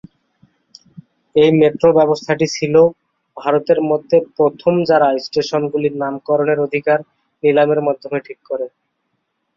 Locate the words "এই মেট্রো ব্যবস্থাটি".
1.35-2.45